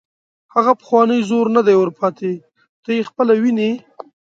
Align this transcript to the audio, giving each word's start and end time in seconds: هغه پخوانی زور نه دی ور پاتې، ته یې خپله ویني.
هغه 0.53 0.71
پخوانی 0.79 1.19
زور 1.29 1.47
نه 1.55 1.61
دی 1.67 1.75
ور 1.77 1.89
پاتې، 1.99 2.31
ته 2.83 2.89
یې 2.95 3.07
خپله 3.09 3.33
ویني. 3.41 3.71